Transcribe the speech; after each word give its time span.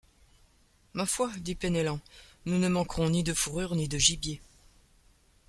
Ma 0.95 1.05
foi! 1.05 1.29
dit 1.41 1.53
Penellan, 1.53 1.99
nous 2.47 2.57
ne 2.57 2.67
manquerons 2.69 3.11
ni 3.11 3.21
de 3.21 3.35
fourrures 3.35 3.75
ni 3.75 3.87
de 3.87 3.99
gibier! 3.99 4.41